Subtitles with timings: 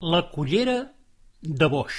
[0.00, 0.94] La cullera
[1.42, 1.94] de boix.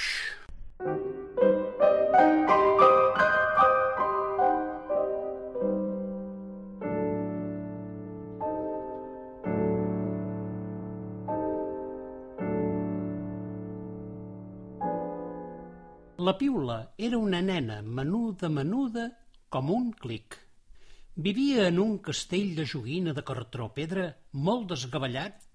[16.16, 19.10] La piula era una nena menuda, menuda,
[19.50, 20.38] com un clic.
[21.16, 25.49] Vivia en un castell de joguina de cartró pedra molt desgavellat,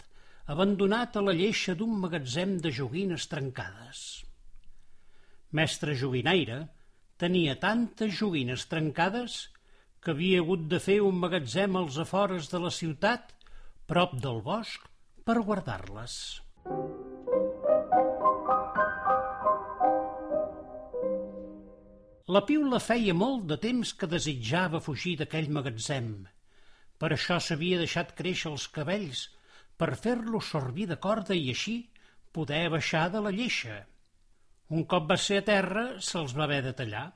[0.46, 4.00] abandonat a la lleixa d'un magatzem de joguines trencades.
[5.50, 6.58] Mestre joguinaire
[7.18, 9.38] tenia tantes joguines trencades
[10.00, 13.32] que havia hagut de fer un magatzem als afores de la ciutat,
[13.90, 14.86] prop del bosc,
[15.26, 16.14] per guardar-les.
[22.30, 26.12] La piula feia molt de temps que desitjava fugir d'aquell magatzem.
[26.98, 29.26] Per això s'havia deixat créixer els cabells,
[29.76, 31.76] per fer-lo servir de corda i així
[32.36, 33.82] poder baixar de la lleixa.
[34.76, 37.06] Un cop va ser a terra, se'ls va haver de tallar.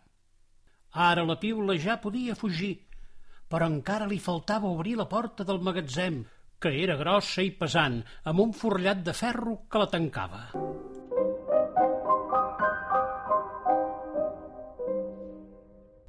[1.06, 2.74] Ara la piula ja podia fugir,
[3.50, 6.22] però encara li faltava obrir la porta del magatzem,
[6.60, 10.42] que era grossa i pesant, amb un forllat de ferro que la tancava.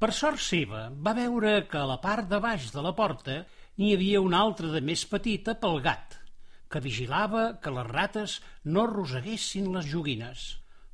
[0.01, 3.43] Per sort seva, va veure que a la part de baix de la porta
[3.77, 6.20] n'hi havia una altra de més petita pel gat,
[6.71, 10.45] que vigilava que les rates no roseguessin les joguines.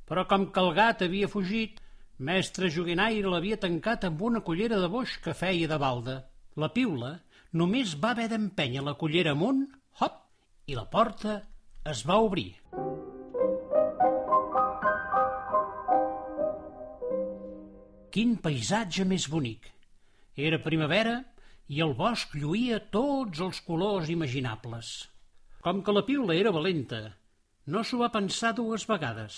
[0.08, 1.80] Però com que el gat havia fugit,
[2.18, 6.18] mestre joguinaire l'havia tancat amb una cullera de boix que feia de balda.
[6.58, 7.14] La piula
[7.54, 9.66] només va haver d'empènyer la cullera amunt,
[10.02, 10.24] hop,
[10.68, 11.42] i la porta
[11.88, 12.52] es va obrir.
[18.18, 19.68] Quin paisatge més bonic!
[20.38, 21.20] Era primavera
[21.70, 24.96] i el bosc lluïa tots els colors imaginables.
[25.68, 26.98] Com que la piula era valenta,
[27.74, 29.38] no s'ho va pensar dues vegades,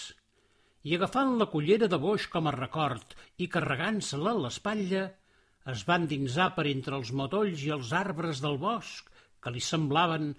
[0.86, 5.08] i agafant la cullera de boix com a record i carregant-se-la a l'espatlla,
[5.74, 9.10] es van dinsar per entre els matolls i els arbres del bosc
[9.42, 10.30] que li semblaven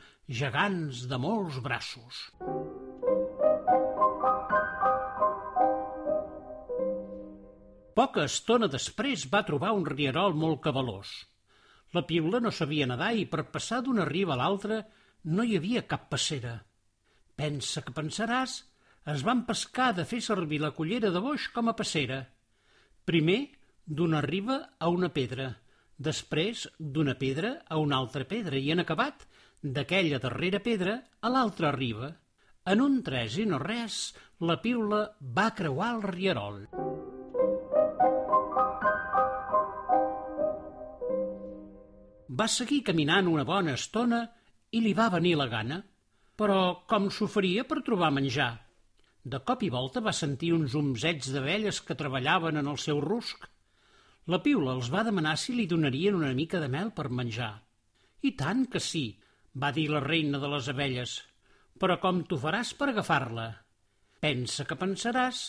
[0.43, 2.23] gegants de molts braços.
[7.99, 11.19] Poca estona després va trobar un rierol molt cabalós.
[11.99, 14.85] La piula no sabia nedar i per passar d'una riba a l'altra
[15.25, 16.59] no hi havia cap passera.
[17.37, 18.61] Pensa que pensaràs,
[19.11, 22.21] es van pescar de fer servir la cullera de boix com a passera.
[23.05, 23.41] Primer,
[23.87, 25.51] d'una riba a una pedra,
[25.97, 29.27] després d'una pedra a una altra pedra i en acabat
[29.63, 32.13] d'aquella darrera pedra a l'altra riba.
[32.71, 36.61] En un tres i no res, la piula va creuar el rierol.
[42.41, 44.21] Va seguir caminant una bona estona
[44.71, 45.81] i li va venir la gana,
[46.41, 46.61] però
[46.91, 48.51] com s'oferia per trobar menjar.
[49.23, 53.49] De cop i volta va sentir uns umzets d'abelles que treballaven en el seu rusc.
[54.33, 57.53] La piula els va demanar si li donarien una mica de mel per menjar.
[58.23, 59.05] I tant que sí,
[59.57, 61.17] va dir la reina de les abelles,
[61.81, 63.49] però com t'ho faràs per agafar-la?
[64.21, 65.43] Pensa que pensaràs.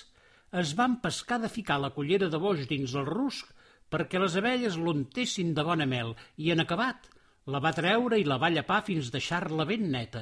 [0.61, 3.51] Es van pescar de ficar la cullera de boix dins el rusc
[3.91, 7.10] perquè les abelles l'untessin de bona mel i, en acabat,
[7.49, 10.21] la va treure i la va llapar fins deixar-la ben neta.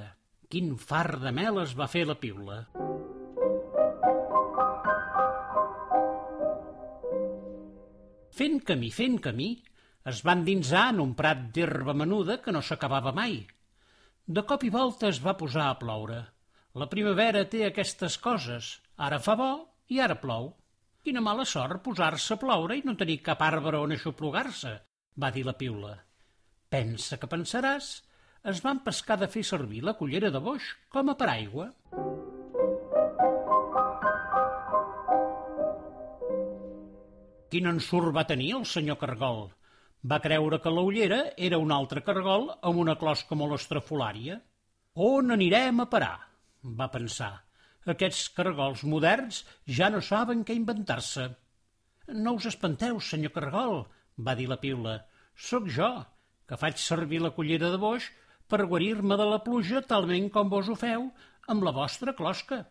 [0.49, 2.61] Quin far de mel es va fer la piula.
[8.39, 9.49] Fent camí, fent camí,
[10.07, 13.41] es van dinsar en un prat d'herba menuda que no s'acabava mai.
[14.25, 16.23] De cop i volta es va posar a ploure.
[16.79, 18.77] La primavera té aquestes coses.
[18.95, 19.51] Ara fa bo
[19.91, 20.53] i ara plou.
[21.03, 24.77] Quina mala sort posar-se a ploure i no tenir cap arbre on aixoplugar-se,
[25.19, 25.97] va dir la piula.
[26.73, 27.85] Pensa que pensaràs,
[28.51, 31.71] es van pescar de fer servir la cullera de boix com a paraigua.
[37.49, 39.47] Quin ensurt va tenir el senyor Cargol?
[40.11, 41.19] Va creure que l'ullera
[41.49, 44.37] era un altre cargol amb una closca molt estrafolària.
[45.09, 46.17] On anirem a parar?
[46.79, 47.31] va pensar.
[47.93, 49.41] Aquests cargols moderns
[49.79, 51.25] ja no saben què inventar-se.
[52.13, 53.83] No us espanteu, senyor cargol,
[54.27, 54.95] va dir la piula.
[55.49, 55.89] Sóc jo,
[56.49, 58.09] que faig servir la cullera de boix
[58.49, 61.07] per guarir-me de la pluja talment com vos ho feu
[61.53, 62.63] amb la vostra closca.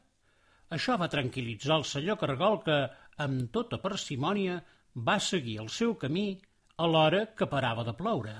[0.75, 2.79] Això va tranquil·litzar el senyor cargol que,
[3.25, 4.59] amb tota parsimònia,
[5.09, 6.27] va seguir el seu camí
[6.77, 8.35] a l'hora que parava de ploure.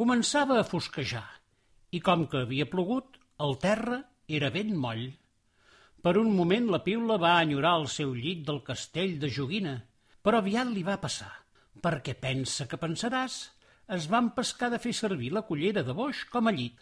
[0.00, 1.26] Començava a fosquejar
[1.96, 5.08] i com que havia plogut, el terra era ben moll.
[6.00, 9.74] Per un moment la piula va enyorar el seu llit del castell de joguina,
[10.24, 11.32] però aviat li va passar,
[11.84, 13.36] perquè pensa que pensaràs,
[13.96, 16.78] es van pescar de fer servir la cullera de boix com a llit.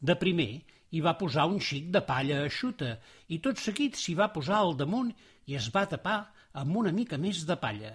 [0.00, 0.50] De primer
[0.90, 2.90] hi va posar un xic de palla eixuta
[3.32, 5.14] i tot seguit s'hi va posar al damunt
[5.48, 6.18] i es va tapar
[6.64, 7.94] amb una mica més de palla.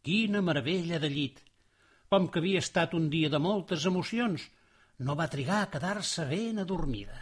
[0.00, 1.44] Quina meravella de llit!
[2.08, 4.48] Com que havia estat un dia de moltes emocions,
[4.98, 7.20] no va trigar a quedar-se ben adormida.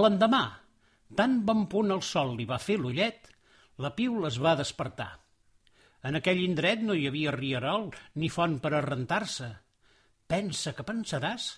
[0.00, 0.44] L'endemà,
[1.18, 3.26] tan bon punt el sol li va fer l'ullet,
[3.84, 5.10] la piula es va despertar.
[6.08, 7.90] En aquell indret no hi havia rierol
[8.22, 9.48] ni font per a rentar-se.
[10.30, 11.48] Pensa que pensaràs,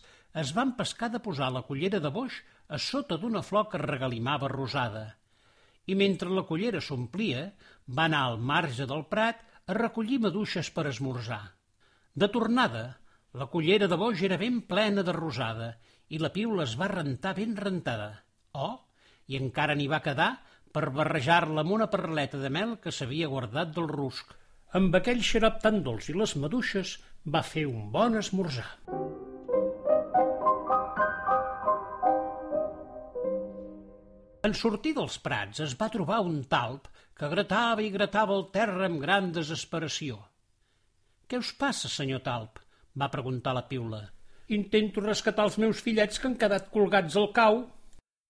[0.43, 4.51] es van pescar de posar la cullera de boix a sota d'una flor que regalimava
[4.51, 5.05] rosada.
[5.87, 7.45] I mentre la cullera s'omplia,
[7.87, 11.43] va anar al marge del prat a recollir maduixes per esmorzar.
[12.15, 12.85] De tornada,
[13.39, 15.73] la cullera de boix era ben plena de rosada
[16.09, 18.11] i la piula es va rentar ben rentada.
[18.53, 18.77] Oh,
[19.33, 20.33] i encara n'hi va quedar
[20.77, 24.35] per barrejar-la amb una perleta de mel que s'havia guardat del rusc.
[24.77, 26.93] Amb aquell xarop tan dolç i les maduixes
[27.37, 28.69] va fer un bon esmorzar.
[34.43, 38.89] En sortir dels prats es va trobar un talp que gratava i gratava el terra
[38.89, 40.19] amb gran desesperació.
[41.29, 42.59] «Què us passa, senyor talp?»
[43.01, 44.03] va preguntar la piula.
[44.53, 47.63] «Intento rescatar els meus fillets que han quedat colgats al cau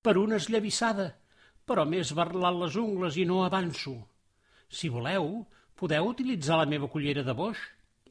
[0.02, 1.12] per una esllavissada»,
[1.66, 3.94] però m'he esbarlat les ungles i no avanço.
[4.68, 5.28] Si voleu,
[5.78, 7.58] podeu utilitzar la meva cullera de boix.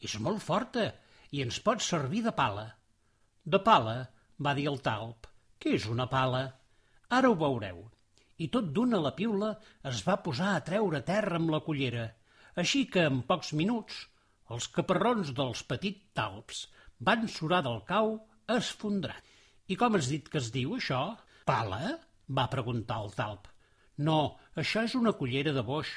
[0.02, 0.88] És molt forta
[1.36, 2.66] i ens pot servir de pala.
[3.46, 3.98] De pala,
[4.42, 5.28] va dir el talp.
[5.62, 6.42] Què és una pala?
[7.18, 7.84] Ara ho veureu.
[8.42, 9.52] I tot d'una la piula
[9.92, 12.08] es va posar a treure terra amb la cullera,
[12.58, 14.00] així que en pocs minuts
[14.56, 16.64] els caparrons dels petits talps
[17.10, 18.16] van surar del cau
[18.56, 19.22] esfondrat.
[19.70, 21.04] I com has dit que es diu això?
[21.46, 21.98] Pala?
[22.32, 23.50] va preguntar el talp.
[24.08, 25.90] No, això és una cullera de boix,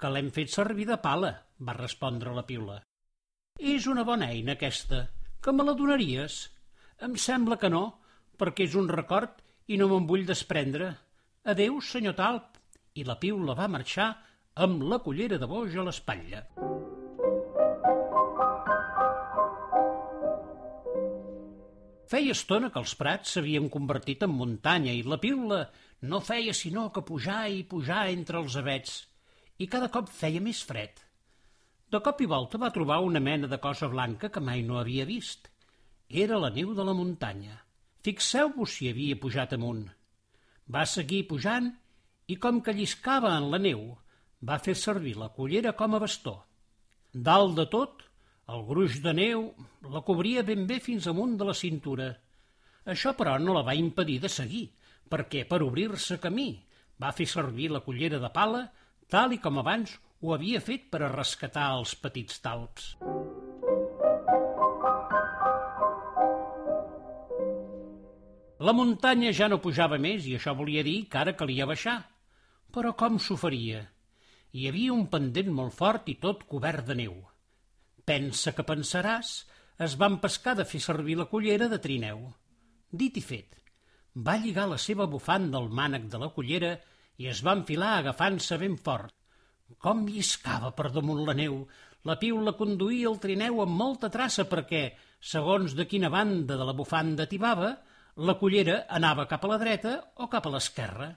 [0.00, 2.80] que l'hem fet servir de pala, va respondre la piula.
[3.74, 5.04] És una bona eina, aquesta,
[5.44, 6.40] que me la donaries?
[7.06, 7.84] Em sembla que no,
[8.40, 10.92] perquè és un record i no me'n vull desprendre.
[11.54, 12.58] Adeu, senyor talp.
[12.98, 14.10] I la piula va marxar
[14.66, 16.46] amb la cullera de boix a l'espatlla.
[22.12, 25.62] Feia estona que els prats s'havien convertit en muntanya i la piula
[26.10, 28.98] no feia sinó que pujar i pujar entre els avets
[29.64, 30.92] i cada cop feia més fred.
[31.88, 35.08] De cop i volta va trobar una mena de cosa blanca que mai no havia
[35.08, 35.48] vist.
[36.24, 37.56] Era la neu de la muntanya.
[38.04, 39.86] Fixeu-vos si havia pujat amunt.
[40.68, 41.72] Va seguir pujant
[42.28, 43.86] i com que lliscava en la neu,
[44.44, 46.42] va fer servir la cullera com a bastó.
[47.12, 48.04] Dalt de tot,
[48.50, 49.44] el gruix de neu
[49.94, 52.08] la cobria ben bé fins amunt de la cintura.
[52.94, 54.66] Això, però, no la va impedir de seguir,
[55.08, 56.50] perquè, per obrir-se camí,
[56.98, 58.64] va fer servir la cullera de pala,
[59.08, 62.96] tal i com abans ho havia fet per a rescatar els petits talps.
[68.62, 71.98] La muntanya ja no pujava més i això volia dir que ara calia baixar.
[72.72, 73.82] Però com s'ho faria?
[74.54, 77.16] Hi havia un pendent molt fort i tot cobert de neu.
[78.08, 79.32] Pensa que pensaràs,
[79.78, 82.24] es van pescar de fer servir la cullera de trineu.
[82.90, 83.54] Dit i fet,
[84.26, 86.74] va lligar la seva bufanda al mànec de la cullera
[87.22, 89.14] i es va enfilar agafant-se ben fort.
[89.78, 91.62] Com lliscava per damunt la neu,
[92.04, 94.82] la piula conduïa el trineu amb molta traça perquè,
[95.22, 97.72] segons de quina banda de la bufanda tibava,
[98.16, 101.12] la cullera anava cap a la dreta o cap a l'esquerra.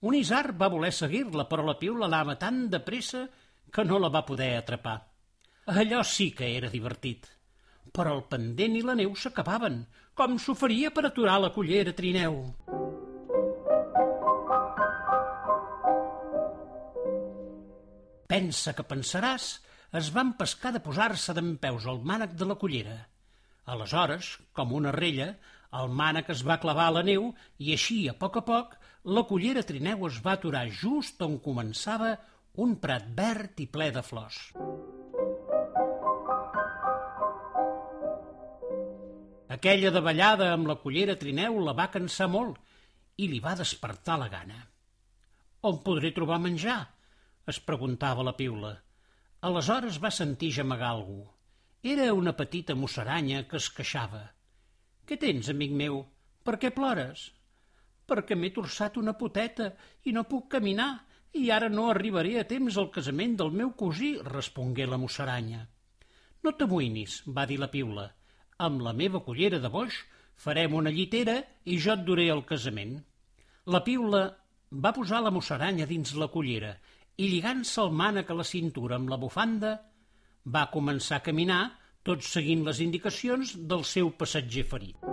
[0.00, 3.26] Un isar va voler seguir-la, però la piula anava tan de pressa
[3.70, 5.09] que no la va poder atrapar.
[5.70, 7.28] Allò sí que era divertit.
[7.94, 9.84] Però el pendent i la neu s'acabaven.
[10.18, 12.40] Com s'ho faria per aturar la cullera trineu?
[18.30, 19.46] Pensa que pensaràs,
[20.00, 22.98] es van pescar de posar-se d'en peus al mànec de la cullera.
[23.70, 25.32] Aleshores, com una rella,
[25.78, 27.30] el mànec es va clavar a la neu
[27.62, 28.74] i així, a poc a poc,
[29.06, 32.16] la cullera trineu es va aturar just on començava
[32.66, 34.48] un prat verd i ple de flors.
[39.50, 42.58] Aquella davallada amb la cullera trineu la va cansar molt
[43.18, 44.58] i li va despertar la gana.
[45.66, 46.78] On podré trobar menjar?
[47.50, 48.70] es preguntava la piula.
[49.48, 51.24] Aleshores va sentir gemegar algú.
[51.94, 54.20] Era una petita mossaranya que es queixava.
[55.08, 55.98] Què tens, amic meu?
[56.46, 57.26] Per què plores?
[58.06, 59.72] Perquè m'he torçat una poteta
[60.06, 60.92] i no puc caminar
[61.42, 65.66] i ara no arribaré a temps al casament del meu cosí, respongué la mossaranya.
[66.46, 68.06] No t'amoïnis, va dir la piula
[68.66, 69.96] amb la meva cullera de boix
[70.44, 72.98] farem una llitera i jo et duré el casament.
[73.72, 74.22] La piula
[74.84, 76.74] va posar la mossaranya dins la cullera
[77.20, 79.74] i lligant-se el mànec a la cintura amb la bufanda,
[80.46, 81.62] va començar a caminar
[82.06, 85.10] tot seguint les indicacions del seu passatger ferit.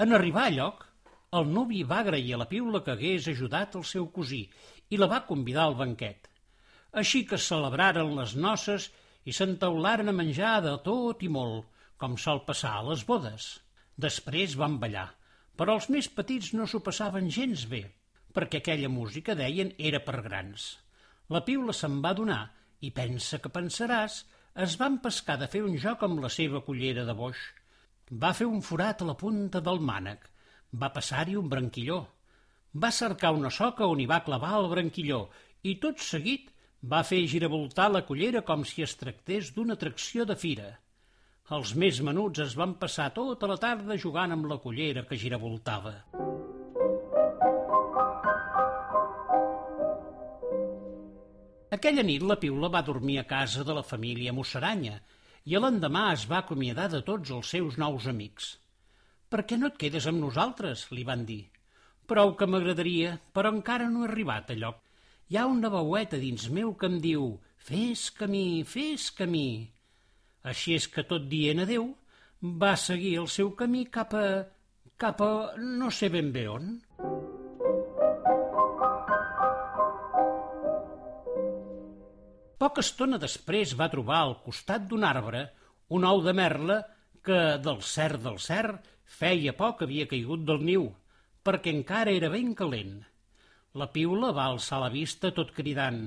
[0.00, 0.84] En arribar a lloc,
[1.38, 4.42] el nuvi va agrair a la piula que hagués ajudat el seu cosí
[4.90, 6.29] i la va convidar al banquet.
[6.92, 8.88] Així que celebraren les noces
[9.24, 11.68] i s'entaularen a menjar de tot i molt,
[12.00, 13.48] com sol passar a les bodes.
[14.00, 15.08] Després van ballar,
[15.56, 17.84] però els més petits no s'ho passaven gens bé,
[18.34, 20.70] perquè aquella música, deien, era per grans.
[21.30, 22.42] La piula se'n va donar
[22.80, 24.22] i pensa que pensaràs,
[24.66, 27.38] es van pescar de fer un joc amb la seva cullera de boix.
[28.22, 30.24] Va fer un forat a la punta del mànec,
[30.82, 32.00] va passar-hi un branquilló.
[32.82, 35.20] Va cercar una soca on hi va clavar el branquilló
[35.70, 36.50] i tot seguit
[36.82, 40.70] va fer giravoltar la cullera com si es tractés d'una atracció de fira.
[41.56, 45.94] Els més menuts es van passar tota la tarda jugant amb la cullera que giravoltava.
[51.70, 55.00] Aquella nit la piula va dormir a casa de la família Mossaranya
[55.44, 58.56] i l'endemà es va acomiadar de tots els seus nous amics.
[59.30, 60.88] Per què no et quedes amb nosaltres?
[60.90, 61.44] li van dir.
[62.06, 64.82] Prou que m'agradaria, però encara no he arribat a lloc
[65.30, 67.26] hi ha una veueta dins meu que em diu
[67.66, 69.70] «Fes camí, fes camí».
[70.42, 71.84] Així és que tot dient adeu,
[72.62, 74.24] va seguir el seu camí cap a...
[74.98, 75.28] cap a...
[75.62, 76.72] no sé ben bé on.
[82.58, 85.44] Poca estona després va trobar al costat d'un arbre
[85.94, 86.80] un ou de merla
[87.22, 90.90] que, del cert del cert, feia poc havia caigut del niu,
[91.46, 92.98] perquè encara era ben calent.
[93.78, 96.00] La piula va alçar la vista tot cridant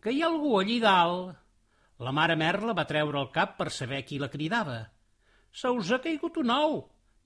[0.00, 1.36] «Que hi ha algú allí dalt?»
[2.00, 4.78] La mare Merla va treure el cap per saber qui la cridava.
[5.52, 6.78] «Se us ha caigut un ou»,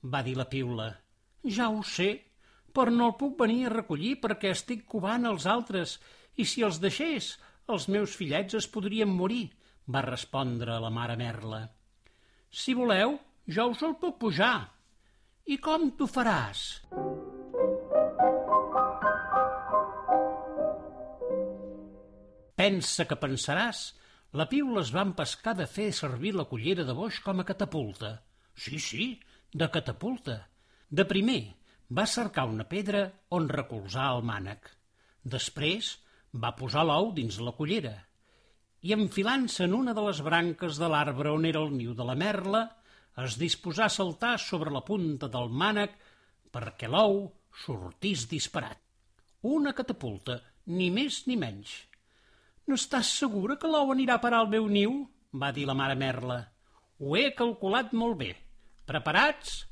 [0.02, 0.88] va dir la piula.
[1.46, 2.08] «Ja ho sé,
[2.74, 5.94] però no el puc venir a recollir perquè estic covant els altres
[6.34, 7.36] i si els deixés,
[7.70, 9.52] els meus fillets es podrien morir»,
[9.86, 11.68] va respondre la mare Merla.
[12.50, 13.14] «Si voleu,
[13.46, 14.56] jo us el puc pujar».
[15.46, 16.66] «I com t'ho faràs?»
[22.62, 23.78] Pensa que pensaràs,
[24.38, 28.12] la piula es va empescar de fer servir la cullera de boix com a catapulta.
[28.54, 29.06] Sí, sí,
[29.50, 30.36] de catapulta.
[30.88, 31.40] De primer,
[31.90, 33.02] va cercar una pedra
[33.34, 34.70] on recolzar el mànec.
[35.34, 35.96] Després,
[36.44, 37.96] va posar l'ou dins la cullera
[38.82, 42.16] i enfilant-se en una de les branques de l'arbre on era el niu de la
[42.18, 42.64] merla,
[43.26, 45.94] es disposà a saltar sobre la punta del mànec
[46.54, 47.24] perquè l'ou
[47.64, 48.78] sortís disparat.
[49.42, 51.74] Una catapulta, ni més ni menys.
[52.66, 55.02] No estàs segura que l'ou anirà a parar al meu niu?
[55.32, 56.38] va dir la mare Merla.
[57.00, 58.32] Ho he calculat molt bé.
[58.86, 59.62] Preparats?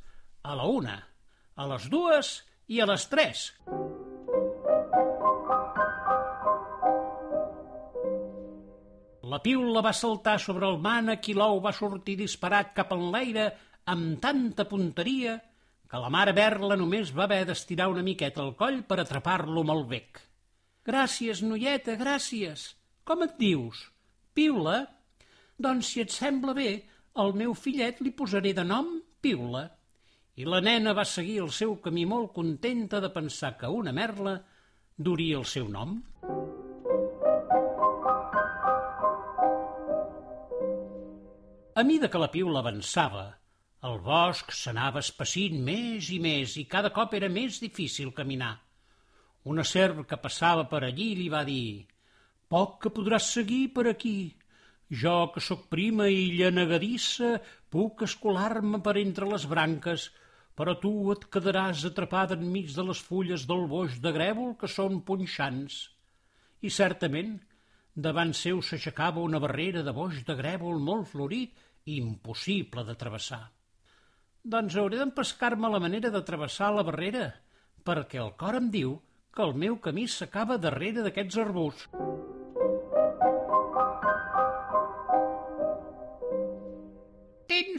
[0.42, 0.96] A la una,
[1.54, 2.30] a les dues
[2.72, 3.50] i a les tres.
[9.30, 13.50] La piula va saltar sobre el mànec i l'ou va sortir disparat cap en l'aire
[13.92, 15.36] amb tanta punteria
[15.90, 19.74] que la mare Berla només va haver d'estirar una miqueta el coll per atrapar-lo amb
[19.76, 20.20] el bec.
[20.86, 22.70] Gràcies, noieta, gràcies,
[23.10, 23.78] com et dius?
[24.38, 24.84] Piula?
[25.58, 26.68] Doncs si et sembla bé,
[27.18, 29.64] al meu fillet li posaré de nom Piula.
[30.38, 34.36] I la nena va seguir el seu camí molt contenta de pensar que una merla
[34.94, 35.98] duria el seu nom.
[41.74, 43.26] A mida que la piula avançava,
[43.88, 48.54] el bosc s'anava espessint més i més i cada cop era més difícil caminar.
[49.50, 51.88] Una serp que passava per allí li va dir
[52.50, 54.34] poc que podràs seguir per aquí.
[55.02, 57.36] Jo, que sóc prima i llenegadissa,
[57.70, 60.08] puc escolar-me per entre les branques,
[60.58, 64.98] però tu et quedaràs atrapada enmig de les fulles del boix de grèvol que són
[65.06, 65.76] punxants.
[66.66, 67.38] I certament,
[67.94, 71.54] davant seu s'aixecava una barrera de boix de grèvol molt florit
[71.86, 73.44] i impossible de travessar.
[74.42, 77.30] Doncs hauré d'empescar-me la manera de travessar la barrera,
[77.86, 78.98] perquè el cor em diu
[79.30, 82.29] que el meu camí s'acaba darrere d'aquests arbusts.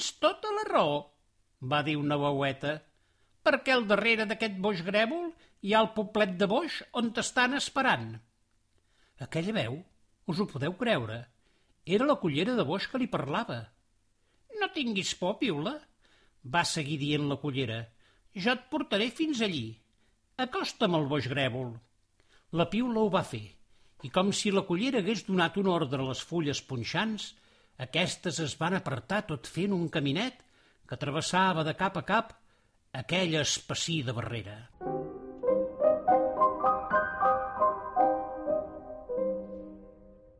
[0.02, 0.94] Tens tota la raó,
[1.72, 2.72] va dir una veueta,
[3.46, 5.28] perquè al darrere d'aquest boix grèvol
[5.62, 8.08] hi ha el poblet de boix on t'estan esperant.
[9.26, 9.76] Aquella veu,
[10.26, 11.20] us ho podeu creure,
[11.86, 13.60] era la cullera de boix que li parlava.
[14.58, 15.76] No tinguis por, piula,
[16.56, 17.84] va seguir dient la cullera.
[18.34, 19.68] Jo et portaré fins allí.
[20.48, 21.76] Acosta'm al boix grèvol.
[22.58, 23.46] La piula ho va fer,
[24.02, 27.36] i com si la cullera hagués donat un ordre a les fulles punxants,
[27.80, 30.44] aquestes es van apartar tot fent un caminet
[30.88, 32.34] que travessava de cap a cap
[32.92, 34.58] aquella espací de barrera.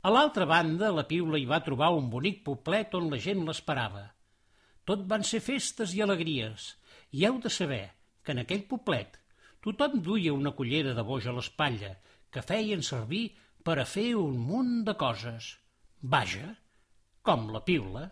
[0.02, 4.02] A l'altra banda, la Piula hi va trobar un bonic poblet on la gent l'esperava.
[4.84, 6.72] Tot van ser festes i alegries,
[7.14, 7.84] i heu de saber
[8.24, 9.20] que en aquell poblet
[9.62, 11.92] tothom duia una cullera de boja a l'espatlla
[12.34, 13.28] que feien servir
[13.62, 15.52] per a fer un munt de coses.
[16.02, 16.56] Vaja,
[17.22, 18.08] com la piula.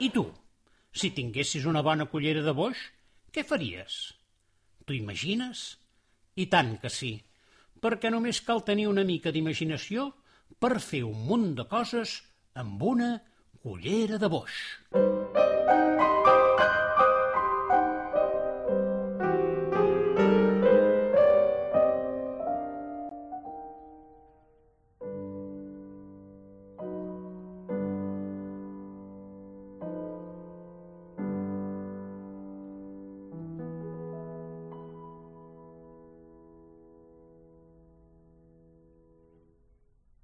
[0.00, 0.24] I tu,
[0.96, 2.78] si tinguessis una bona cullera de boix,
[3.34, 3.98] què faries?
[4.86, 5.64] T'ho imagines?
[6.40, 7.12] I tant que sí,
[7.82, 10.08] perquè només cal tenir una mica d'imaginació
[10.62, 12.20] per fer un munt de coses
[12.62, 13.12] amb una
[13.60, 14.62] cullera de boix.